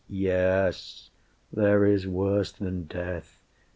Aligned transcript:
.""Yes, 0.09 1.11
there 1.53 1.85
is 1.85 2.07
worse 2.07 2.51
than 2.53 2.85
death." 2.85 3.43